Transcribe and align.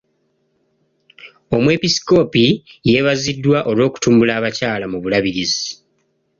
Omwepiskoopi 1.55 2.45
yeebaziddwa 2.89 3.57
olw'okutumbula 3.69 4.31
abakyala 4.39 4.85
mu 4.91 4.97
bulabirizi. 5.03 5.69